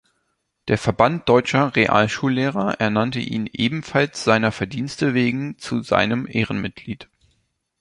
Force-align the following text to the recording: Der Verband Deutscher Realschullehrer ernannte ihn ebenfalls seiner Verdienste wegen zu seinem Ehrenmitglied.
Der 0.67 0.79
Verband 0.79 1.29
Deutscher 1.29 1.75
Realschullehrer 1.75 2.79
ernannte 2.81 3.19
ihn 3.19 3.45
ebenfalls 3.53 4.23
seiner 4.23 4.51
Verdienste 4.51 5.13
wegen 5.13 5.59
zu 5.59 5.83
seinem 5.83 6.25
Ehrenmitglied. 6.27 7.07